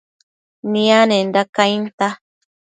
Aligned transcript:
nianenda 0.71 1.41
cainta 1.55 2.07